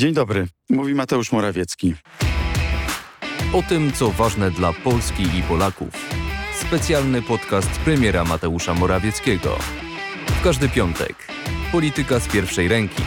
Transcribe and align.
Dzień 0.00 0.14
dobry, 0.14 0.46
mówi 0.70 0.94
Mateusz 0.94 1.32
Morawiecki. 1.32 1.94
O 3.52 3.62
tym, 3.62 3.92
co 3.92 4.10
ważne 4.10 4.50
dla 4.50 4.72
Polski 4.72 5.22
i 5.22 5.42
Polaków. 5.42 6.10
Specjalny 6.60 7.22
podcast 7.22 7.70
premiera 7.70 8.24
Mateusza 8.24 8.74
Morawieckiego. 8.74 9.58
W 10.26 10.42
każdy 10.44 10.68
piątek. 10.68 11.14
Polityka 11.72 12.20
z 12.20 12.28
pierwszej 12.28 12.68
ręki. 12.68 13.02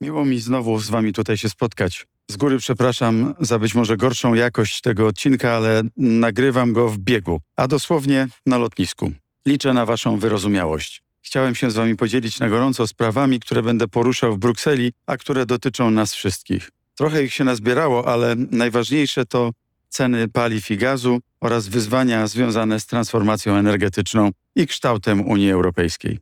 Miło 0.00 0.24
mi 0.24 0.40
znowu 0.40 0.78
z 0.78 0.90
wami 0.90 1.12
tutaj 1.12 1.36
się 1.36 1.48
spotkać. 1.48 2.06
Z 2.30 2.36
góry 2.36 2.58
przepraszam 2.58 3.34
za 3.40 3.58
być 3.58 3.74
może 3.74 3.96
gorszą 3.96 4.34
jakość 4.34 4.80
tego 4.80 5.06
odcinka, 5.06 5.52
ale 5.52 5.82
nagrywam 5.96 6.72
go 6.72 6.88
w 6.88 6.98
biegu, 6.98 7.40
a 7.56 7.68
dosłownie 7.68 8.28
na 8.46 8.58
lotnisku. 8.58 9.12
Liczę 9.46 9.72
na 9.72 9.86
waszą 9.86 10.18
wyrozumiałość. 10.18 11.01
Chciałem 11.22 11.54
się 11.54 11.70
z 11.70 11.74
wami 11.74 11.96
podzielić 11.96 12.40
na 12.40 12.48
gorąco 12.48 12.86
sprawami, 12.86 13.40
które 13.40 13.62
będę 13.62 13.88
poruszał 13.88 14.34
w 14.34 14.38
Brukseli, 14.38 14.92
a 15.06 15.16
które 15.16 15.46
dotyczą 15.46 15.90
nas 15.90 16.14
wszystkich. 16.14 16.70
Trochę 16.94 17.24
ich 17.24 17.34
się 17.34 17.44
nazbierało, 17.44 18.08
ale 18.08 18.34
najważniejsze 18.36 19.26
to 19.26 19.50
ceny 19.88 20.28
paliw 20.28 20.70
i 20.70 20.76
gazu 20.76 21.20
oraz 21.40 21.68
wyzwania 21.68 22.26
związane 22.26 22.80
z 22.80 22.86
transformacją 22.86 23.54
energetyczną 23.54 24.30
i 24.56 24.66
kształtem 24.66 25.28
Unii 25.28 25.50
Europejskiej. 25.50 26.18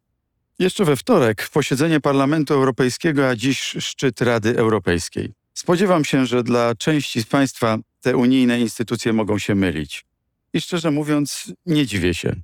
Jeszcze 0.58 0.84
we 0.84 0.96
wtorek 0.96 1.48
posiedzenie 1.48 2.00
Parlamentu 2.00 2.54
Europejskiego, 2.54 3.28
a 3.28 3.36
dziś 3.36 3.60
szczyt 3.60 4.20
Rady 4.20 4.58
Europejskiej. 4.58 5.32
Spodziewam 5.54 6.04
się, 6.04 6.26
że 6.26 6.42
dla 6.42 6.74
części 6.74 7.22
z 7.22 7.26
Państwa 7.26 7.78
te 8.00 8.16
unijne 8.16 8.60
instytucje 8.60 9.12
mogą 9.12 9.38
się 9.38 9.54
mylić. 9.54 10.04
I 10.52 10.60
szczerze 10.60 10.90
mówiąc, 10.90 11.52
nie 11.66 11.86
dziwię 11.86 12.14
się. 12.14 12.36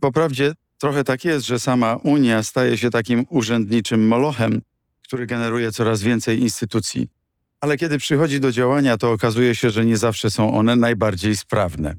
Po 0.00 0.12
prawdzie, 0.12 0.52
trochę 0.78 1.04
tak 1.04 1.24
jest, 1.24 1.46
że 1.46 1.60
sama 1.60 1.96
Unia 1.96 2.42
staje 2.42 2.78
się 2.78 2.90
takim 2.90 3.26
urzędniczym 3.28 4.06
molochem, 4.06 4.62
który 5.02 5.26
generuje 5.26 5.72
coraz 5.72 6.02
więcej 6.02 6.40
instytucji. 6.40 7.08
Ale 7.60 7.76
kiedy 7.76 7.98
przychodzi 7.98 8.40
do 8.40 8.52
działania, 8.52 8.96
to 8.96 9.12
okazuje 9.12 9.54
się, 9.54 9.70
że 9.70 9.84
nie 9.84 9.96
zawsze 9.96 10.30
są 10.30 10.54
one 10.54 10.76
najbardziej 10.76 11.36
sprawne. 11.36 11.94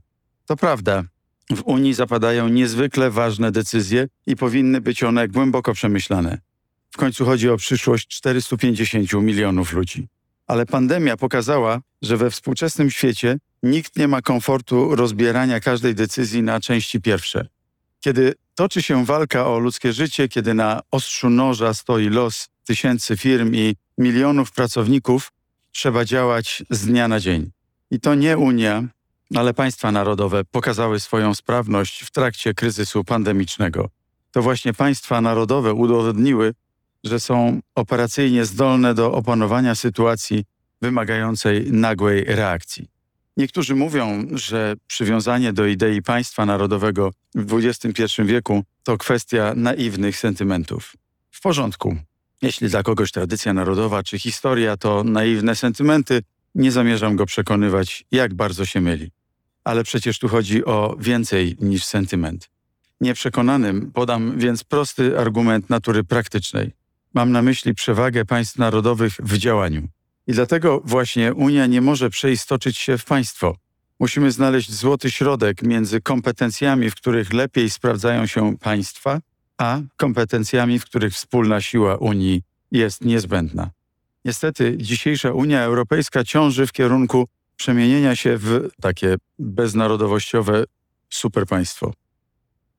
To 0.46 0.56
prawda, 0.56 1.04
w 1.50 1.62
Unii 1.62 1.94
zapadają 1.94 2.48
niezwykle 2.48 3.12
ważne 3.12 3.52
decyzje 3.52 4.08
i 4.26 4.36
powinny 4.36 4.82
być 4.82 5.04
one 5.04 5.28
głęboko 5.28 5.74
przemyślane. 5.74 6.38
W 6.92 6.98
końcu 6.98 7.26
chodzi 7.26 7.50
o 7.50 7.58
przyszłość 7.58 8.08
450 8.08 9.14
milionów 9.14 9.74
ludzi. 9.74 10.08
Ale 10.48 10.66
pandemia 10.66 11.18
pokazała, 11.18 11.82
że 12.02 12.18
we 12.18 12.32
współczesnym 12.32 12.92
świecie 12.92 13.38
nikt 13.64 13.98
nie 13.98 14.08
ma 14.08 14.22
komfortu 14.22 14.96
rozbierania 14.96 15.60
każdej 15.60 15.96
decyzji 15.96 16.44
na 16.44 16.60
części 16.60 17.02
pierwsze. 17.02 17.48
Kiedy 18.00 18.34
toczy 18.58 18.82
się 18.82 19.06
walka 19.06 19.48
o 19.48 19.60
ludzkie 19.60 19.94
życie, 19.94 20.28
kiedy 20.28 20.54
na 20.54 20.82
ostrzu 20.92 21.30
noża 21.30 21.74
stoi 21.74 22.10
los 22.10 22.48
tysięcy 22.64 23.18
firm 23.18 23.56
i 23.56 23.76
milionów 23.98 24.52
pracowników, 24.52 25.32
trzeba 25.72 26.06
działać 26.06 26.64
z 26.70 26.86
dnia 26.86 27.08
na 27.08 27.20
dzień. 27.20 27.52
I 27.92 28.00
to 28.00 28.16
nie 28.16 28.38
Unia, 28.38 28.84
ale 29.36 29.54
państwa 29.54 29.92
narodowe 29.92 30.44
pokazały 30.46 31.00
swoją 31.00 31.36
sprawność 31.36 32.02
w 32.02 32.12
trakcie 32.12 32.54
kryzysu 32.54 33.04
pandemicznego. 33.04 33.90
To 34.32 34.42
właśnie 34.42 34.74
państwa 34.74 35.22
narodowe 35.22 35.74
udowodniły, 35.74 36.54
że 37.04 37.20
są 37.20 37.60
operacyjnie 37.76 38.46
zdolne 38.46 38.94
do 38.94 39.12
opanowania 39.14 39.76
sytuacji 39.76 40.46
wymagającej 40.82 41.72
nagłej 41.72 42.24
reakcji. 42.24 42.97
Niektórzy 43.38 43.76
mówią, 43.76 44.26
że 44.34 44.76
przywiązanie 44.88 45.54
do 45.54 45.66
idei 45.66 46.02
państwa 46.02 46.46
narodowego 46.46 47.12
w 47.36 47.54
XXI 47.54 48.04
wieku 48.26 48.64
to 48.84 48.98
kwestia 48.98 49.54
naiwnych 49.56 50.18
sentymentów. 50.18 50.94
W 51.32 51.42
porządku. 51.42 51.96
Jeśli 52.42 52.70
dla 52.70 52.84
kogoś 52.84 53.12
tradycja 53.12 53.54
narodowa 53.54 54.04
czy 54.04 54.20
historia 54.20 54.78
to 54.78 55.04
naiwne 55.04 55.56
sentymenty, 55.56 56.22
nie 56.56 56.72
zamierzam 56.72 57.16
go 57.16 57.26
przekonywać, 57.26 58.06
jak 58.12 58.34
bardzo 58.34 58.66
się 58.66 58.82
myli. 58.82 59.12
Ale 59.64 59.84
przecież 59.84 60.20
tu 60.20 60.28
chodzi 60.28 60.66
o 60.66 60.96
więcej 61.00 61.58
niż 61.60 61.84
sentyment. 61.84 62.50
Nieprzekonanym 63.02 63.92
podam 63.92 64.38
więc 64.38 64.64
prosty 64.64 65.20
argument 65.20 65.70
natury 65.70 66.04
praktycznej. 66.04 66.72
Mam 67.14 67.32
na 67.32 67.42
myśli 67.42 67.76
przewagę 67.76 68.26
państw 68.26 68.58
narodowych 68.58 69.14
w 69.20 69.38
działaniu. 69.38 69.88
I 70.28 70.34
dlatego 70.34 70.82
właśnie 70.86 71.34
Unia 71.34 71.66
nie 71.66 71.82
może 71.82 72.10
przeistoczyć 72.10 72.78
się 72.78 72.98
w 72.98 73.06
państwo. 73.06 73.56
Musimy 74.00 74.32
znaleźć 74.32 74.72
złoty 74.72 75.12
środek 75.12 75.64
między 75.64 76.02
kompetencjami, 76.02 76.90
w 76.90 76.96
których 76.96 77.34
lepiej 77.34 77.70
sprawdzają 77.70 78.26
się 78.26 78.58
państwa, 78.58 79.20
a 79.58 79.80
kompetencjami, 79.98 80.80
w 80.80 80.86
których 80.86 81.14
wspólna 81.14 81.62
siła 81.62 81.96
Unii 81.96 82.42
jest 82.72 83.02
niezbędna. 83.06 83.70
Niestety, 84.26 84.78
dzisiejsza 84.78 85.32
Unia 85.32 85.62
Europejska 85.62 86.24
ciąży 86.24 86.68
w 86.68 86.72
kierunku 86.72 87.28
przemienienia 87.56 88.16
się 88.16 88.38
w 88.38 88.70
takie 88.82 89.16
beznarodowościowe 89.40 90.64
superpaństwo. 91.10 91.94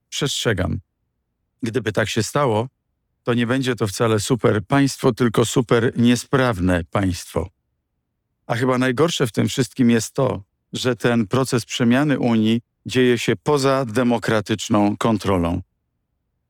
Przestrzegam. 0.09 0.79
Gdyby 1.63 1.93
tak 1.93 2.09
się 2.09 2.23
stało, 2.23 2.69
to 3.29 3.35
nie 3.35 3.47
będzie 3.47 3.77
to 3.77 3.87
wcale 3.87 4.21
super 4.21 4.65
państwo, 4.67 5.13
tylko 5.13 5.45
super 5.45 5.93
niesprawne 5.97 6.85
państwo. 6.85 7.49
A 8.47 8.55
chyba 8.55 8.79
najgorsze 8.79 9.27
w 9.27 9.33
tym 9.33 9.49
wszystkim 9.49 9.91
jest 9.91 10.13
to, 10.13 10.43
że 10.73 10.97
ten 10.97 11.27
proces 11.27 11.65
przemiany 11.65 12.19
Unii 12.19 12.61
dzieje 12.87 13.19
się 13.19 13.37
poza 13.37 13.85
demokratyczną 13.85 14.97
kontrolą. 14.97 15.63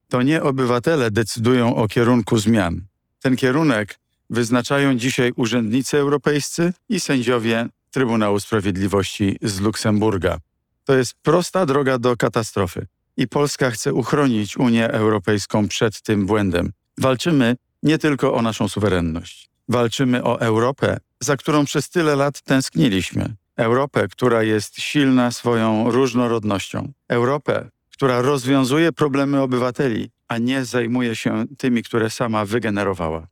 To 0.09 0.23
nie 0.23 0.43
obywatele 0.43 1.11
decydują 1.11 1.77
o 1.77 1.89
kierunku 1.89 2.39
zmian. 2.39 2.87
Ten 3.21 3.37
kierunek 3.37 3.99
wyznaczają 4.31 4.95
dzisiaj 4.95 5.33
urzędnicy 5.37 5.99
europejscy 5.99 6.73
i 6.89 7.01
sędziowie 7.01 7.69
Trybunału 7.91 8.41
Sprawiedliwości 8.41 9.37
z 9.43 9.61
Luksemburga. 9.61 10.39
To 10.85 10.97
jest 10.97 11.15
prosta 11.23 11.67
droga 11.67 11.99
do 11.99 12.17
katastrofy 12.17 12.87
i 13.19 13.29
Polska 13.29 13.71
chce 13.71 13.95
uchronić 13.95 14.57
Unię 14.57 14.91
Europejską 14.91 15.69
przed 15.69 16.03
tym 16.03 16.27
błędem. 16.27 16.73
Walczymy 16.99 17.57
nie 17.83 17.99
tylko 17.99 18.35
o 18.35 18.43
naszą 18.43 18.69
suwerenność. 18.69 19.51
Walczymy 19.69 20.25
o 20.25 20.41
Europę, 20.41 20.97
za 21.21 21.37
którą 21.37 21.65
przez 21.65 21.91
tyle 21.91 22.17
lat 22.17 22.43
tęskniliśmy. 22.43 23.35
Europę, 23.57 24.09
która 24.09 24.43
jest 24.43 24.81
silna 24.81 25.31
swoją 25.31 25.91
różnorodnością. 25.91 26.93
Europę, 27.09 27.69
która 27.93 28.23
rozwiązuje 28.23 28.93
problemy 28.93 29.41
obywateli, 29.41 30.11
a 30.29 30.39
nie 30.39 30.65
zajmuje 30.65 31.17
się 31.17 31.45
tymi, 31.59 31.83
które 31.83 32.11
sama 32.11 32.45
wygenerowała. 32.45 33.27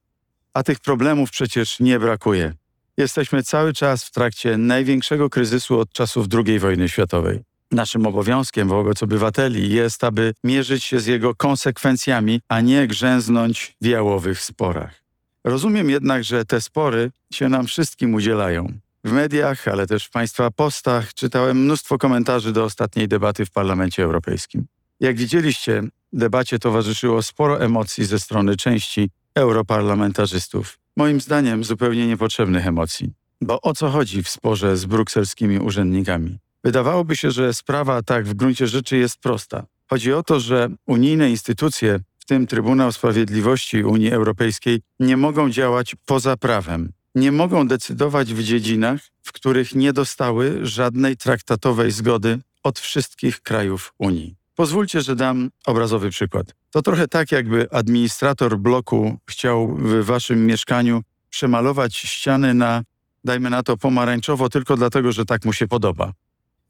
A 0.55 0.63
tych 0.63 0.81
problemów 0.81 1.31
przecież 1.31 1.81
nie 1.81 1.99
brakuje. 1.99 2.53
Jesteśmy 2.97 3.43
cały 3.43 3.73
czas 3.73 4.05
w 4.05 4.11
trakcie 4.11 4.59
największego 4.59 5.31
kryzysu 5.31 5.79
od 5.79 5.93
czasów 5.93 6.27
II 6.47 6.59
wojny 6.59 6.89
światowej. 6.89 7.41
Naszym 7.73 8.07
obowiązkiem 8.07 8.69
wobec 8.69 9.03
obywateli 9.03 9.71
jest, 9.73 10.05
aby 10.05 10.35
mierzyć 10.45 10.85
się 10.85 11.01
z 11.01 11.07
jego 11.07 11.35
konsekwencjami, 11.35 12.41
a 12.49 12.61
nie 12.61 12.87
grzęznąć 12.87 13.77
w 13.81 13.87
jałowych 13.87 14.41
sporach. 14.41 15.03
Rozumiem 15.45 15.91
jednak, 15.91 16.25
że 16.25 16.45
te 16.45 16.61
spory 16.61 17.11
się 17.33 17.49
nam 17.49 17.67
wszystkim 17.67 18.15
udzielają. 18.15 18.73
W 19.05 19.13
mediach, 19.13 19.69
ale 19.69 19.87
też 19.87 20.05
w 20.05 20.11
Państwa 20.11 20.51
postach 20.51 21.15
czytałem 21.15 21.59
mnóstwo 21.59 21.99
komentarzy 21.99 22.53
do 22.53 22.65
ostatniej 22.65 23.09
debaty 23.09 23.47
w 23.47 23.51
Parlamencie 23.51 24.03
Europejskim. 24.03 24.67
Jak 25.01 25.17
widzieliście, 25.17 25.83
debacie 26.13 26.59
towarzyszyło 26.59 27.23
sporo 27.23 27.61
emocji 27.61 28.05
ze 28.05 28.19
strony 28.19 28.57
części 28.57 29.11
europarlamentarzystów. 29.35 30.79
Moim 30.97 31.21
zdaniem 31.21 31.65
zupełnie 31.65 32.07
niepotrzebnych 32.07 32.67
emocji. 32.67 33.13
Bo 33.41 33.61
o 33.61 33.75
co 33.75 33.91
chodzi 33.91 34.23
w 34.23 34.29
sporze 34.29 34.77
z 34.77 34.87
brukselskimi 34.87 35.59
urzędnikami? 35.59 36.39
Wydawałoby 36.67 37.17
się, 37.17 37.31
że 37.31 37.55
sprawa 37.55 38.03
tak 38.03 38.27
w 38.27 38.35
gruncie 38.35 38.67
rzeczy 38.67 38.97
jest 38.97 39.19
prosta. 39.19 39.67
Chodzi 39.91 40.13
o 40.13 40.23
to, 40.23 40.41
że 40.41 40.69
unijne 40.87 41.31
instytucje, 41.31 42.01
w 42.19 42.25
tym 42.25 42.47
Trybunał 42.47 42.93
Sprawiedliwości 42.93 43.85
Unii 43.85 44.13
Europejskiej, 44.13 44.81
nie 45.01 45.17
mogą 45.17 45.51
działać 45.51 45.97
poza 46.07 46.37
prawem. 46.37 46.93
Nie 47.15 47.33
mogą 47.33 47.69
decydować 47.69 48.35
w 48.35 48.43
dziedzinach, 48.43 49.01
w 49.23 49.33
których 49.33 49.75
nie 49.75 49.93
dostały 49.93 50.59
żadnej 50.63 51.17
traktatowej 51.17 51.91
zgody 51.91 52.39
od 52.63 52.79
wszystkich 52.79 53.41
krajów 53.41 53.95
Unii. 53.99 54.37
Pozwólcie, 54.55 55.01
że 55.01 55.17
dam 55.17 55.51
obrazowy 55.67 56.11
przykład. 56.11 56.55
To 56.71 56.83
trochę 56.83 57.09
tak, 57.09 57.33
jakby 57.33 57.71
administrator 57.71 58.59
bloku 58.59 59.19
chciał 59.27 59.77
w 59.77 60.05
waszym 60.05 60.47
mieszkaniu 60.47 61.03
przemalować 61.31 61.97
ściany 61.97 62.55
na, 62.55 62.83
dajmy 63.25 63.51
na 63.51 63.63
to, 63.63 63.77
pomarańczowo, 63.77 64.49
tylko 64.49 64.77
dlatego, 64.77 65.13
że 65.13 65.25
tak 65.25 65.45
mu 65.45 65.53
się 65.53 65.69
podoba 65.69 66.13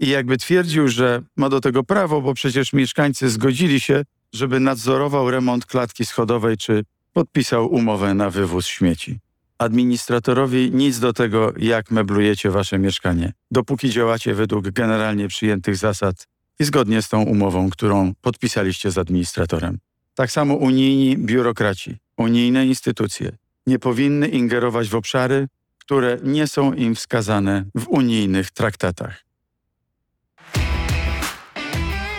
i 0.01 0.09
jakby 0.09 0.39
twierdził, 0.39 0.89
że 0.89 1.23
ma 1.37 1.49
do 1.49 1.61
tego 1.61 1.85
prawo, 1.85 2.21
bo 2.21 2.35
przecież 2.35 2.73
mieszkańcy 2.73 3.31
zgodzili 3.31 3.81
się, 3.81 4.05
żeby 4.33 4.61
nadzorował 4.61 5.31
remont 5.31 5.67
klatki 5.67 6.07
schodowej 6.07 6.57
czy 6.57 6.85
podpisał 7.13 7.73
umowę 7.73 8.15
na 8.15 8.31
wywóz 8.31 8.67
śmieci. 8.67 9.19
Administratorowi 9.59 10.71
nic 10.73 10.99
do 10.99 11.13
tego, 11.13 11.53
jak 11.57 11.91
meblujecie 11.91 12.51
wasze 12.51 12.79
mieszkanie, 12.79 13.33
dopóki 13.51 13.91
działacie 13.91 14.35
według 14.35 14.71
generalnie 14.71 15.29
przyjętych 15.29 15.77
zasad 15.77 16.27
i 16.59 16.65
zgodnie 16.65 17.03
z 17.03 17.09
tą 17.09 17.23
umową, 17.23 17.71
którą 17.71 18.13
podpisaliście 18.21 18.91
z 18.91 18.99
administratorem. 18.99 19.79
Tak 20.15 20.31
samo 20.31 20.55
unijni 20.55 21.17
biurokraci. 21.19 21.97
unijne 22.17 22.67
instytucje 22.67 23.33
nie 23.67 23.79
powinny 23.79 24.29
ingerować 24.29 24.89
w 24.89 24.95
obszary, 24.95 25.49
które 25.79 26.19
nie 26.23 26.47
są 26.47 26.73
im 26.73 26.95
wskazane 26.95 27.65
w 27.75 27.89
unijnych 27.89 28.51
traktatach. 28.51 29.25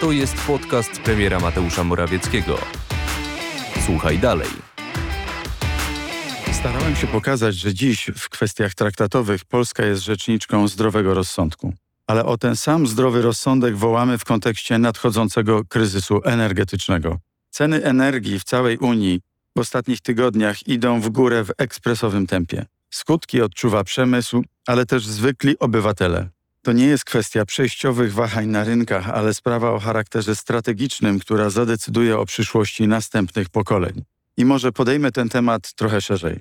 To 0.02 0.12
jest 0.12 0.36
podcast 0.48 1.02
premiera 1.02 1.40
Mateusza 1.40 1.84
Morawieckiego. 1.84 2.58
Słuchaj 3.86 4.20
dalej. 4.20 4.48
Starałem 6.54 6.96
się 6.96 7.08
pokazać, 7.08 7.56
że 7.56 7.74
dziś 7.74 8.12
w 8.16 8.30
kwestiach 8.30 8.74
traktatowych 8.74 9.46
Polska 9.46 9.86
jest 9.86 10.04
rzeczniczką 10.04 10.68
zdrowego 10.68 11.14
rozsądku. 11.14 11.74
Ale 12.08 12.26
o 12.26 12.38
ten 12.38 12.56
sam 12.56 12.88
zdrowy 12.88 13.22
rozsądek 13.22 13.76
wołamy 13.76 14.18
w 14.18 14.26
kontekście 14.26 14.78
nadchodzącego 14.78 15.66
kryzysu 15.66 16.22
energetycznego. 16.26 17.20
Ceny 17.50 17.84
energii 17.84 18.40
w 18.40 18.44
całej 18.44 18.78
Unii 18.78 19.22
w 19.56 19.60
ostatnich 19.60 20.02
tygodniach 20.02 20.68
idą 20.68 21.02
w 21.02 21.10
górę 21.10 21.44
w 21.44 21.52
ekspresowym 21.58 22.28
tempie. 22.28 22.66
Skutki 22.90 23.42
odczuwa 23.42 23.84
przemysł, 23.84 24.44
ale 24.68 24.86
też 24.86 25.08
zwykli 25.08 25.60
obywatele. 25.60 26.37
To 26.68 26.74
nie 26.74 26.86
jest 26.86 27.06
kwestia 27.06 27.46
przejściowych 27.46 28.14
wahań 28.14 28.48
na 28.48 28.64
rynkach, 28.64 29.10
ale 29.10 29.34
sprawa 29.34 29.72
o 29.72 29.80
charakterze 29.80 30.36
strategicznym, 30.36 31.20
która 31.20 31.50
zadecyduje 31.50 32.18
o 32.18 32.26
przyszłości 32.26 32.88
następnych 32.88 33.50
pokoleń. 33.50 34.04
I 34.38 34.46
może 34.46 34.72
podejmę 34.72 35.12
ten 35.12 35.30
temat 35.30 35.74
trochę 35.74 36.02
szerzej. 36.02 36.40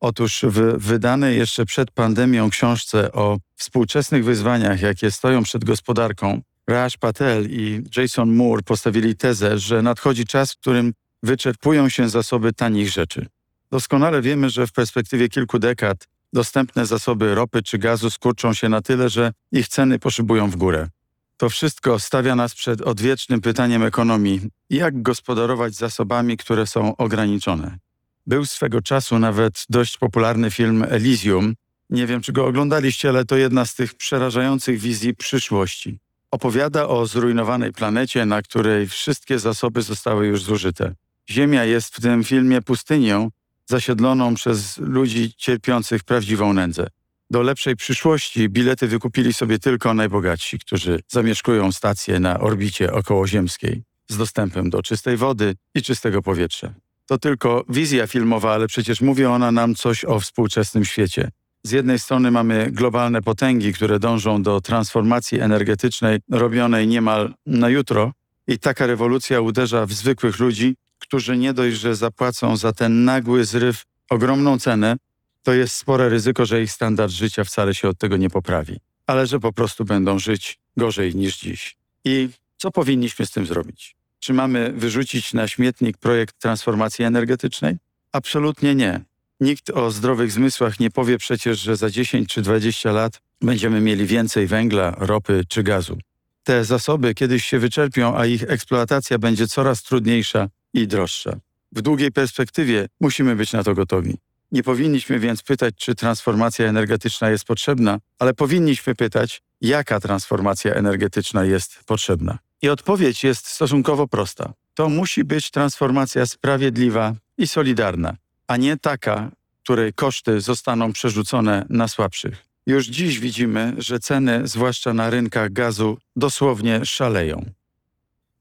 Otóż 0.00 0.44
w 0.48 0.76
wydanej 0.78 1.38
jeszcze 1.38 1.66
przed 1.66 1.90
pandemią 1.90 2.50
książce 2.50 3.12
o 3.12 3.38
współczesnych 3.56 4.24
wyzwaniach, 4.24 4.80
jakie 4.80 5.10
stoją 5.10 5.42
przed 5.42 5.64
gospodarką, 5.64 6.40
Raj 6.66 6.90
Patel 7.00 7.46
i 7.50 7.82
Jason 7.96 8.34
Moore 8.34 8.62
postawili 8.62 9.16
tezę, 9.16 9.58
że 9.58 9.82
nadchodzi 9.82 10.24
czas, 10.24 10.52
w 10.52 10.56
którym 10.56 10.92
wyczerpują 11.22 11.88
się 11.88 12.08
zasoby 12.08 12.52
tanich 12.52 12.90
rzeczy. 12.90 13.26
Doskonale 13.70 14.22
wiemy, 14.22 14.50
że 14.50 14.66
w 14.66 14.72
perspektywie 14.72 15.28
kilku 15.28 15.58
dekad 15.58 16.08
dostępne 16.36 16.86
zasoby 16.86 17.34
ropy 17.34 17.62
czy 17.62 17.78
gazu 17.78 18.10
skurczą 18.10 18.54
się 18.54 18.68
na 18.68 18.82
tyle, 18.82 19.08
że 19.08 19.32
ich 19.52 19.68
ceny 19.68 19.98
poszybują 19.98 20.50
w 20.50 20.56
górę. 20.56 20.88
To 21.36 21.48
wszystko 21.48 21.98
stawia 21.98 22.34
nas 22.34 22.54
przed 22.54 22.80
odwiecznym 22.80 23.40
pytaniem 23.40 23.82
ekonomii, 23.82 24.40
jak 24.70 25.02
gospodarować 25.02 25.74
zasobami, 25.74 26.36
które 26.36 26.66
są 26.66 26.96
ograniczone. 26.96 27.78
Był 28.26 28.46
swego 28.46 28.82
czasu 28.82 29.18
nawet 29.18 29.64
dość 29.68 29.98
popularny 29.98 30.50
film 30.50 30.84
Elysium. 30.88 31.54
Nie 31.90 32.06
wiem, 32.06 32.20
czy 32.20 32.32
go 32.32 32.46
oglądaliście, 32.46 33.08
ale 33.08 33.24
to 33.24 33.36
jedna 33.36 33.64
z 33.64 33.74
tych 33.74 33.94
przerażających 33.94 34.78
wizji 34.78 35.14
przyszłości. 35.14 35.98
Opowiada 36.30 36.88
o 36.88 37.06
zrujnowanej 37.06 37.72
planecie, 37.72 38.26
na 38.26 38.42
której 38.42 38.88
wszystkie 38.88 39.38
zasoby 39.38 39.82
zostały 39.82 40.26
już 40.26 40.42
zużyte. 40.42 40.94
Ziemia 41.30 41.64
jest 41.64 41.96
w 41.96 42.00
tym 42.00 42.24
filmie 42.24 42.62
pustynią, 42.62 43.30
zasiedloną 43.66 44.34
przez 44.34 44.78
ludzi 44.78 45.32
cierpiących 45.36 46.04
prawdziwą 46.04 46.52
nędzę. 46.52 46.86
Do 47.30 47.42
lepszej 47.42 47.76
przyszłości 47.76 48.48
bilety 48.48 48.88
wykupili 48.88 49.32
sobie 49.32 49.58
tylko 49.58 49.94
najbogatsi, 49.94 50.58
którzy 50.58 51.00
zamieszkują 51.08 51.72
stacje 51.72 52.20
na 52.20 52.40
orbicie 52.40 52.92
okołoziemskiej 52.92 53.82
z 54.08 54.16
dostępem 54.16 54.70
do 54.70 54.82
czystej 54.82 55.16
wody 55.16 55.54
i 55.74 55.82
czystego 55.82 56.22
powietrza. 56.22 56.74
To 57.06 57.18
tylko 57.18 57.64
wizja 57.68 58.06
filmowa, 58.06 58.52
ale 58.54 58.66
przecież 58.66 59.00
mówi 59.00 59.24
ona 59.24 59.52
nam 59.52 59.74
coś 59.74 60.04
o 60.04 60.20
współczesnym 60.20 60.84
świecie. 60.84 61.30
Z 61.62 61.70
jednej 61.70 61.98
strony 61.98 62.30
mamy 62.30 62.70
globalne 62.72 63.22
potęgi, 63.22 63.72
które 63.72 63.98
dążą 63.98 64.42
do 64.42 64.60
transformacji 64.60 65.40
energetycznej 65.40 66.18
robionej 66.30 66.86
niemal 66.86 67.34
na 67.46 67.68
jutro, 67.68 68.12
i 68.48 68.58
taka 68.58 68.86
rewolucja 68.86 69.40
uderza 69.40 69.86
w 69.86 69.92
zwykłych 69.92 70.38
ludzi, 70.38 70.76
którzy 70.98 71.36
nie 71.36 71.54
dość, 71.54 71.76
że 71.76 71.96
zapłacą 71.96 72.56
za 72.56 72.72
ten 72.72 73.04
nagły 73.04 73.44
zryw 73.44 73.84
ogromną 74.10 74.58
cenę, 74.58 74.96
to 75.42 75.52
jest 75.52 75.76
spore 75.76 76.08
ryzyko, 76.08 76.46
że 76.46 76.62
ich 76.62 76.72
standard 76.72 77.12
życia 77.12 77.44
wcale 77.44 77.74
się 77.74 77.88
od 77.88 77.98
tego 77.98 78.16
nie 78.16 78.30
poprawi, 78.30 78.76
ale 79.06 79.26
że 79.26 79.40
po 79.40 79.52
prostu 79.52 79.84
będą 79.84 80.18
żyć 80.18 80.58
gorzej 80.76 81.14
niż 81.14 81.38
dziś. 81.38 81.76
I 82.04 82.28
co 82.56 82.70
powinniśmy 82.70 83.26
z 83.26 83.30
tym 83.30 83.46
zrobić? 83.46 83.96
Czy 84.18 84.32
mamy 84.32 84.72
wyrzucić 84.72 85.34
na 85.34 85.48
śmietnik 85.48 85.98
projekt 85.98 86.38
transformacji 86.38 87.04
energetycznej? 87.04 87.76
Absolutnie 88.12 88.74
nie. 88.74 89.00
Nikt 89.40 89.70
o 89.70 89.90
zdrowych 89.90 90.32
zmysłach 90.32 90.80
nie 90.80 90.90
powie 90.90 91.18
przecież, 91.18 91.60
że 91.60 91.76
za 91.76 91.90
10 91.90 92.28
czy 92.28 92.42
20 92.42 92.92
lat 92.92 93.20
będziemy 93.40 93.80
mieli 93.80 94.06
więcej 94.06 94.46
węgla, 94.46 94.94
ropy 94.98 95.44
czy 95.48 95.62
gazu. 95.62 95.98
Te 96.42 96.64
zasoby 96.64 97.14
kiedyś 97.14 97.44
się 97.44 97.58
wyczerpią, 97.58 98.16
a 98.16 98.26
ich 98.26 98.42
eksploatacja 98.42 99.18
będzie 99.18 99.46
coraz 99.46 99.82
trudniejsza 99.82 100.48
i 100.76 100.86
droższa. 100.86 101.36
W 101.72 101.82
długiej 101.82 102.12
perspektywie 102.12 102.88
musimy 103.00 103.36
być 103.36 103.52
na 103.52 103.64
to 103.64 103.74
gotowi. 103.74 104.14
Nie 104.52 104.62
powinniśmy 104.62 105.18
więc 105.18 105.42
pytać, 105.42 105.74
czy 105.76 105.94
transformacja 105.94 106.66
energetyczna 106.66 107.30
jest 107.30 107.44
potrzebna, 107.44 107.98
ale 108.18 108.34
powinniśmy 108.34 108.94
pytać, 108.94 109.42
jaka 109.60 110.00
transformacja 110.00 110.74
energetyczna 110.74 111.44
jest 111.44 111.84
potrzebna. 111.86 112.38
I 112.62 112.68
odpowiedź 112.68 113.24
jest 113.24 113.46
stosunkowo 113.46 114.08
prosta. 114.08 114.52
To 114.74 114.88
musi 114.88 115.24
być 115.24 115.50
transformacja 115.50 116.26
sprawiedliwa 116.26 117.14
i 117.38 117.46
solidarna, 117.46 118.16
a 118.46 118.56
nie 118.56 118.76
taka, 118.76 119.30
której 119.62 119.92
koszty 119.92 120.40
zostaną 120.40 120.92
przerzucone 120.92 121.66
na 121.68 121.88
słabszych. 121.88 122.46
Już 122.66 122.86
dziś 122.86 123.18
widzimy, 123.18 123.74
że 123.78 123.98
ceny, 123.98 124.40
zwłaszcza 124.44 124.94
na 124.94 125.10
rynkach 125.10 125.52
gazu, 125.52 125.98
dosłownie 126.16 126.84
szaleją. 126.84 127.44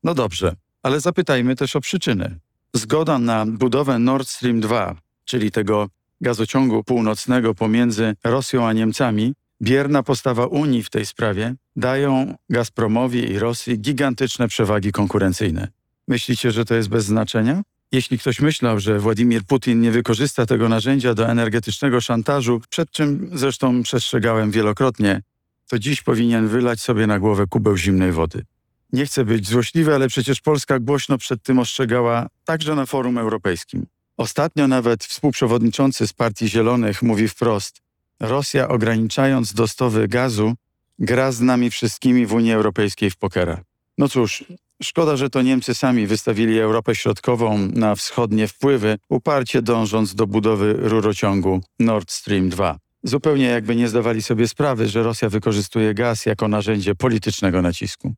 No 0.04 0.14
dobrze, 0.14 0.56
ale 0.86 1.00
zapytajmy 1.00 1.56
też 1.56 1.76
o 1.76 1.82
przyczyny. 1.82 2.40
Zgoda 2.74 3.20
na 3.20 3.46
budowę 3.46 4.00
Nord 4.00 4.28
Stream 4.28 4.60
2, 4.60 4.96
czyli 5.26 5.52
tego 5.52 5.90
gazociągu 6.22 6.84
północnego 6.84 7.56
pomiędzy 7.56 8.16
Rosją 8.24 8.68
a 8.68 8.74
Niemcami, 8.74 9.34
bierna 9.62 10.04
postawa 10.04 10.46
Unii 10.46 10.84
w 10.84 10.90
tej 10.90 11.06
sprawie 11.06 11.56
dają 11.76 12.36
Gazpromowi 12.50 13.32
i 13.32 13.40
Rosji 13.40 13.80
gigantyczne 13.80 14.48
przewagi 14.48 14.92
konkurencyjne. 14.92 15.68
Myślicie, 16.08 16.52
że 16.52 16.66
to 16.66 16.76
jest 16.76 16.90
bez 16.90 17.06
znaczenia? 17.06 17.62
Jeśli 17.92 18.20
ktoś 18.20 18.40
myślał, 18.40 18.80
że 18.80 19.00
Władimir 19.00 19.44
Putin 19.44 19.82
nie 19.82 19.92
wykorzysta 19.92 20.46
tego 20.46 20.70
narzędzia 20.70 21.14
do 21.14 21.28
energetycznego 21.28 22.02
szantażu, 22.02 22.62
przed 22.70 22.92
czym 22.92 23.30
zresztą 23.34 23.84
przestrzegałem 23.84 24.52
wielokrotnie, 24.52 25.22
to 25.70 25.80
dziś 25.80 26.02
powinien 26.02 26.48
wylać 26.48 26.82
sobie 26.82 27.08
na 27.08 27.20
głowę 27.20 27.46
kubeł 27.48 27.78
zimnej 27.78 28.12
wody. 28.12 28.46
Nie 28.94 29.06
chcę 29.06 29.26
być 29.26 29.48
złośliwy, 29.48 29.96
ale 29.96 30.08
przecież 30.08 30.42
Polska 30.42 30.80
głośno 30.80 31.18
przed 31.18 31.44
tym 31.44 31.60
ostrzegała 31.60 32.28
także 32.46 32.76
na 32.76 32.86
forum 32.86 33.18
europejskim. 33.18 33.86
Ostatnio 34.18 34.68
nawet 34.68 35.04
współprzewodniczący 35.04 36.08
z 36.08 36.14
Partii 36.14 36.50
Zielonych 36.50 37.02
mówi 37.02 37.28
wprost: 37.28 37.82
Rosja, 38.20 38.68
ograniczając 38.68 39.54
dostawy 39.54 40.08
gazu, 40.08 40.54
gra 41.00 41.32
z 41.32 41.42
nami 41.42 41.70
wszystkimi 41.70 42.26
w 42.26 42.34
Unii 42.34 42.54
Europejskiej 42.54 43.10
w 43.10 43.16
pokera. 43.18 43.62
No 43.98 44.10
cóż, 44.10 44.44
szkoda, 44.84 45.18
że 45.18 45.30
to 45.30 45.42
Niemcy 45.42 45.76
sami 45.76 46.08
wystawili 46.08 46.60
Europę 46.60 46.96
Środkową 46.96 47.58
na 47.74 47.96
wschodnie 47.96 48.48
wpływy, 48.48 48.98
uparcie 49.10 49.62
dążąc 49.62 50.16
do 50.16 50.28
budowy 50.28 50.74
rurociągu 50.74 51.62
Nord 51.80 52.12
Stream 52.12 52.50
2. 52.50 52.80
Zupełnie 53.04 53.46
jakby 53.46 53.76
nie 53.76 53.88
zdawali 53.88 54.22
sobie 54.22 54.48
sprawy, 54.48 54.88
że 54.88 55.04
Rosja 55.04 55.30
wykorzystuje 55.30 55.94
gaz 55.94 56.26
jako 56.26 56.48
narzędzie 56.48 56.96
politycznego 56.96 57.62
nacisku. 57.62 58.14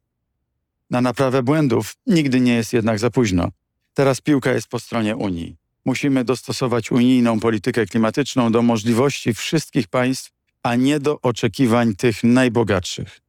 Na 0.90 1.02
naprawę 1.02 1.44
błędów 1.44 1.96
nigdy 2.08 2.40
nie 2.40 2.54
jest 2.54 2.74
jednak 2.74 3.00
za 3.00 3.10
późno. 3.10 3.50
Teraz 3.94 4.22
piłka 4.22 4.52
jest 4.52 4.68
po 4.68 4.80
stronie 4.80 5.16
Unii. 5.16 5.56
Musimy 5.86 6.24
dostosować 6.24 6.92
unijną 6.92 7.40
politykę 7.40 7.86
klimatyczną 7.86 8.52
do 8.52 8.62
możliwości 8.62 9.34
wszystkich 9.34 9.88
państw, 9.88 10.32
a 10.64 10.76
nie 10.76 11.00
do 11.00 11.22
oczekiwań 11.22 11.96
tych 11.96 12.24
najbogatszych. 12.24 13.20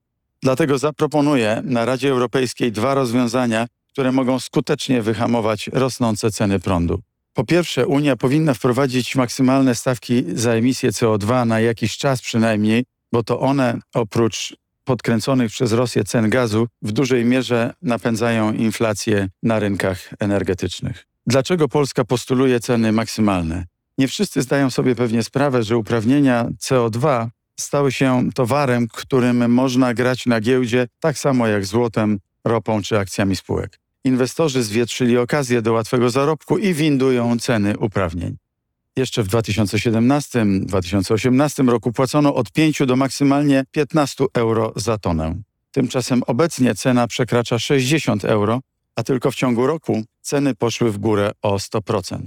Dlatego 0.43 0.79
zaproponuję 0.79 1.62
na 1.65 1.85
Radzie 1.85 2.11
Europejskiej 2.11 2.73
dwa 2.73 2.95
rozwiązania, 2.95 3.67
które 3.93 4.12
mogą 4.12 4.41
skutecznie 4.41 5.03
wyhamować 5.03 5.71
rosnące 5.73 6.31
ceny 6.31 6.61
prądu. 6.61 7.00
Po 7.35 7.45
pierwsze, 7.45 7.87
Unia 7.87 8.17
powinna 8.17 8.55
wprowadzić 8.55 9.17
maksymalne 9.17 9.75
stawki 9.75 10.25
za 10.35 10.50
emisję 10.50 10.91
CO2 10.91 11.47
na 11.47 11.61
jakiś 11.61 11.97
czas 11.97 12.23
przynajmniej, 12.23 12.85
bo 13.12 13.23
to 13.23 13.41
one 13.41 13.81
oprócz 13.95 14.57
podkręconych 14.88 15.50
przez 15.50 15.73
Rosję 15.73 16.04
cen 16.04 16.30
gazu 16.30 16.68
w 16.83 16.92
dużej 16.92 17.25
mierze 17.25 17.75
napędzają 17.83 18.52
inflację 18.52 19.28
na 19.42 19.59
rynkach 19.59 19.99
energetycznych. 20.18 21.07
Dlaczego 21.26 21.68
Polska 21.68 22.04
postuluje 22.04 22.61
ceny 22.61 22.92
maksymalne? 22.92 23.64
Nie 23.99 24.09
wszyscy 24.09 24.42
zdają 24.42 24.71
sobie 24.71 24.95
pewnie 24.95 25.23
sprawę, 25.23 25.62
że 25.62 25.76
uprawnienia 25.76 26.49
CO2 26.61 27.26
stały 27.61 27.92
się 27.92 28.30
towarem, 28.35 28.88
którym 28.92 29.52
można 29.52 29.95
grać 29.95 30.26
na 30.26 30.40
giełdzie 30.40 30.87
tak 31.00 31.18
samo 31.18 31.47
jak 31.47 31.66
złotem, 31.66 32.18
ropą 32.45 32.83
czy 32.83 32.99
akcjami 32.99 33.37
spółek. 33.37 33.78
Inwestorzy 34.04 34.62
zwietrzyli 34.62 35.18
okazję 35.18 35.62
do 35.62 35.73
łatwego 35.73 36.11
zarobku 36.11 36.59
i 36.59 36.75
windują 36.75 37.38
ceny 37.38 37.78
uprawnień. 37.78 38.37
Jeszcze 38.99 39.23
w 39.23 39.28
2017-2018 39.28 41.69
roku 41.69 41.93
płacono 41.93 42.35
od 42.35 42.52
5 42.52 42.83
do 42.87 42.97
maksymalnie 42.97 43.64
15 43.71 44.25
euro 44.35 44.73
za 44.76 44.99
tonę. 44.99 45.35
Tymczasem 45.71 46.23
obecnie 46.26 46.75
cena 46.75 47.07
przekracza 47.07 47.59
60 47.59 48.25
euro, 48.25 48.61
a 48.97 49.02
tylko 49.02 49.31
w 49.31 49.35
ciągu 49.35 49.67
roku 49.67 50.02
ceny 50.21 50.55
poszły 50.55 50.93
w 50.93 50.99
górę 50.99 51.31
o 51.43 51.57
100%. 51.57 52.19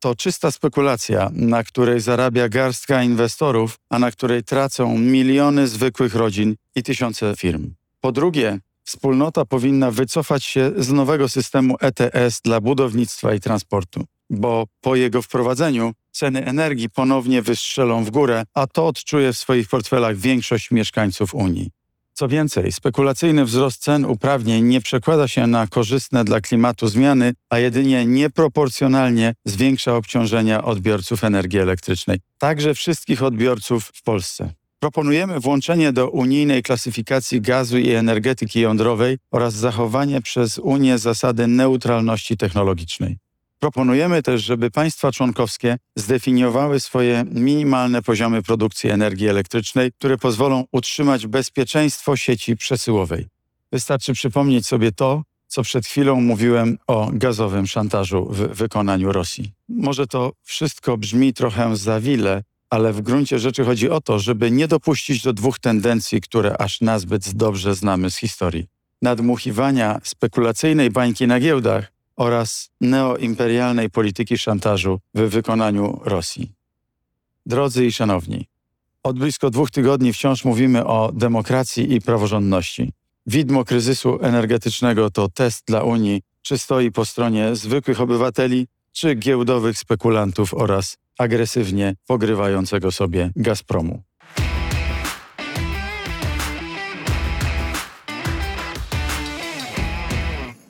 to 0.00 0.14
czysta 0.14 0.50
spekulacja, 0.50 1.30
na 1.32 1.64
której 1.64 2.00
zarabia 2.00 2.48
garstka 2.48 3.02
inwestorów, 3.02 3.78
a 3.90 3.98
na 3.98 4.10
której 4.10 4.44
tracą 4.44 4.98
miliony 4.98 5.68
zwykłych 5.68 6.14
rodzin 6.14 6.54
i 6.74 6.82
tysiące 6.82 7.34
firm. 7.36 7.74
Po 8.00 8.12
drugie, 8.12 8.58
wspólnota 8.84 9.44
powinna 9.44 9.90
wycofać 9.90 10.44
się 10.44 10.72
z 10.76 10.92
nowego 10.92 11.28
systemu 11.28 11.76
ETS 11.80 12.40
dla 12.44 12.60
budownictwa 12.60 13.34
i 13.34 13.40
transportu, 13.40 14.04
bo 14.30 14.66
po 14.80 14.96
jego 14.96 15.22
wprowadzeniu 15.22 15.92
ceny 16.12 16.44
energii 16.46 16.90
ponownie 16.90 17.42
wystrzelą 17.42 18.04
w 18.04 18.10
górę, 18.10 18.44
a 18.54 18.66
to 18.66 18.86
odczuje 18.86 19.32
w 19.32 19.38
swoich 19.38 19.68
portfelach 19.68 20.16
większość 20.16 20.70
mieszkańców 20.70 21.34
Unii. 21.34 21.70
Co 22.12 22.28
więcej, 22.28 22.72
spekulacyjny 22.72 23.44
wzrost 23.44 23.82
cen 23.82 24.04
uprawnień 24.04 24.64
nie 24.64 24.80
przekłada 24.80 25.28
się 25.28 25.46
na 25.46 25.66
korzystne 25.66 26.24
dla 26.24 26.40
klimatu 26.40 26.88
zmiany, 26.88 27.32
a 27.50 27.58
jedynie 27.58 28.06
nieproporcjonalnie 28.06 29.34
zwiększa 29.44 29.96
obciążenia 29.96 30.64
odbiorców 30.64 31.24
energii 31.24 31.58
elektrycznej, 31.58 32.18
także 32.38 32.74
wszystkich 32.74 33.22
odbiorców 33.22 33.90
w 33.94 34.02
Polsce. 34.02 34.52
Proponujemy 34.78 35.40
włączenie 35.40 35.92
do 35.92 36.10
unijnej 36.10 36.62
klasyfikacji 36.62 37.40
gazu 37.40 37.78
i 37.78 37.90
energetyki 37.90 38.60
jądrowej 38.60 39.18
oraz 39.30 39.54
zachowanie 39.54 40.22
przez 40.22 40.58
Unię 40.58 40.98
zasady 40.98 41.46
neutralności 41.46 42.36
technologicznej. 42.36 43.18
Proponujemy 43.60 44.22
też, 44.22 44.42
żeby 44.42 44.70
państwa 44.70 45.12
członkowskie 45.12 45.78
zdefiniowały 45.96 46.80
swoje 46.80 47.24
minimalne 47.30 48.02
poziomy 48.02 48.42
produkcji 48.42 48.90
energii 48.90 49.28
elektrycznej, 49.28 49.92
które 49.92 50.18
pozwolą 50.18 50.64
utrzymać 50.72 51.26
bezpieczeństwo 51.26 52.16
sieci 52.16 52.56
przesyłowej. 52.56 53.26
Wystarczy 53.72 54.12
przypomnieć 54.12 54.66
sobie 54.66 54.92
to, 54.92 55.22
co 55.46 55.62
przed 55.62 55.86
chwilą 55.86 56.20
mówiłem 56.20 56.78
o 56.86 57.10
gazowym 57.12 57.66
szantażu 57.66 58.26
w 58.30 58.36
wykonaniu 58.36 59.12
Rosji. 59.12 59.52
Może 59.68 60.06
to 60.06 60.32
wszystko 60.42 60.96
brzmi 60.96 61.34
trochę 61.34 61.76
zawile, 61.76 62.42
ale 62.70 62.92
w 62.92 63.00
gruncie 63.00 63.38
rzeczy 63.38 63.64
chodzi 63.64 63.90
o 63.90 64.00
to, 64.00 64.18
żeby 64.18 64.50
nie 64.50 64.68
dopuścić 64.68 65.22
do 65.22 65.32
dwóch 65.32 65.58
tendencji, 65.58 66.20
które 66.20 66.56
aż 66.56 66.80
nazbyt 66.80 67.34
dobrze 67.34 67.74
znamy 67.74 68.10
z 68.10 68.16
historii. 68.16 68.66
Nadmuchiwania 69.02 70.00
spekulacyjnej 70.04 70.90
bańki 70.90 71.26
na 71.26 71.40
giełdach 71.40 71.99
oraz 72.20 72.70
neoimperialnej 72.80 73.90
polityki 73.90 74.38
szantażu 74.38 75.00
w 75.14 75.20
wykonaniu 75.20 76.00
Rosji. 76.04 76.52
Drodzy 77.46 77.86
i 77.86 77.92
szanowni, 77.92 78.46
od 79.02 79.18
blisko 79.18 79.50
dwóch 79.50 79.70
tygodni 79.70 80.12
wciąż 80.12 80.44
mówimy 80.44 80.86
o 80.86 81.12
demokracji 81.14 81.94
i 81.94 82.00
praworządności. 82.00 82.92
Widmo 83.26 83.64
kryzysu 83.64 84.18
energetycznego 84.22 85.10
to 85.10 85.28
test 85.28 85.64
dla 85.66 85.82
Unii, 85.82 86.22
czy 86.42 86.58
stoi 86.58 86.92
po 86.92 87.04
stronie 87.04 87.56
zwykłych 87.56 88.00
obywateli, 88.00 88.66
czy 88.92 89.14
giełdowych 89.14 89.78
spekulantów 89.78 90.54
oraz 90.54 90.96
agresywnie 91.18 91.94
pogrywającego 92.06 92.92
sobie 92.92 93.30
Gazpromu. 93.36 94.02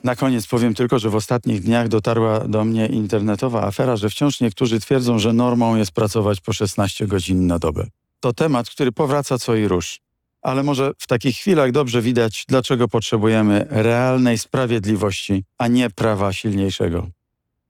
Na 0.03 0.15
koniec 0.15 0.47
powiem 0.47 0.73
tylko, 0.73 0.99
że 0.99 1.09
w 1.09 1.15
ostatnich 1.15 1.61
dniach 1.61 1.87
dotarła 1.87 2.39
do 2.39 2.65
mnie 2.65 2.85
internetowa 2.87 3.63
afera, 3.63 3.95
że 3.95 4.09
wciąż 4.09 4.41
niektórzy 4.41 4.79
twierdzą, 4.79 5.19
że 5.19 5.33
normą 5.33 5.75
jest 5.75 5.91
pracować 5.91 6.41
po 6.41 6.53
16 6.53 7.07
godzin 7.07 7.47
na 7.47 7.59
dobę. 7.59 7.87
To 8.19 8.33
temat, 8.33 8.69
który 8.69 8.91
powraca 8.91 9.37
co 9.37 9.55
i 9.55 9.67
rusz. 9.67 9.99
Ale 10.41 10.63
może 10.63 10.91
w 10.97 11.07
takich 11.07 11.35
chwilach 11.35 11.71
dobrze 11.71 12.01
widać, 12.01 12.45
dlaczego 12.47 12.87
potrzebujemy 12.87 13.67
realnej 13.69 14.37
sprawiedliwości, 14.37 15.43
a 15.57 15.67
nie 15.67 15.89
prawa 15.89 16.33
silniejszego. 16.33 17.07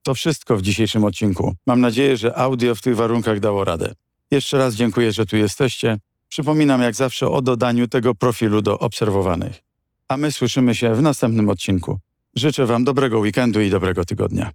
To 0.03 0.13
wszystko 0.13 0.57
w 0.57 0.61
dzisiejszym 0.61 1.03
odcinku. 1.03 1.55
Mam 1.67 1.81
nadzieję, 1.81 2.17
że 2.17 2.35
audio 2.35 2.75
w 2.75 2.81
tych 2.81 2.95
warunkach 2.95 3.39
dało 3.39 3.63
radę. 3.63 3.93
Jeszcze 4.31 4.57
raz 4.57 4.75
dziękuję, 4.75 5.11
że 5.11 5.25
tu 5.25 5.37
jesteście. 5.37 5.97
Przypominam 6.29 6.81
jak 6.81 6.95
zawsze 6.95 7.29
o 7.29 7.41
dodaniu 7.41 7.87
tego 7.87 8.15
profilu 8.15 8.61
do 8.61 8.79
obserwowanych. 8.79 9.61
A 10.07 10.17
my 10.17 10.31
słyszymy 10.31 10.75
się 10.75 10.95
w 10.95 11.01
następnym 11.01 11.49
odcinku. 11.49 11.99
Życzę 12.35 12.65
Wam 12.65 12.83
dobrego 12.83 13.19
weekendu 13.19 13.61
i 13.61 13.69
dobrego 13.69 14.05
tygodnia. 14.05 14.51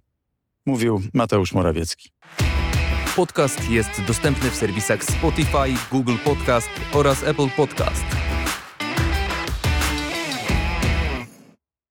Mówił 0.65 1.01
Mateusz 1.13 1.53
Morawiecki. 1.53 2.09
Podcast 3.15 3.69
jest 3.69 4.01
dostępny 4.07 4.49
w 4.51 4.55
serwisach 4.55 5.03
Spotify, 5.03 5.89
Google 5.91 6.15
Podcast 6.25 6.69
oraz 6.93 7.23
Apple 7.23 7.49
Podcast. 7.57 8.05